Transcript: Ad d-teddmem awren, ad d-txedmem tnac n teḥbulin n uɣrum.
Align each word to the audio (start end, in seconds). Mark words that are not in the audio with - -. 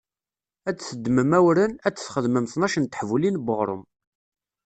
Ad 0.69 0.75
d-teddmem 0.77 1.31
awren, 1.37 1.73
ad 1.87 1.93
d-txedmem 1.95 2.45
tnac 2.51 2.73
n 2.77 2.85
teḥbulin 2.85 3.35
n 3.43 3.49
uɣrum. 3.51 3.83